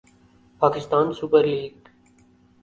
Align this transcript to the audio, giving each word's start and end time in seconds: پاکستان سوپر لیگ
پاکستان 0.59 1.05
سوپر 1.17 1.43
لیگ 1.51 1.73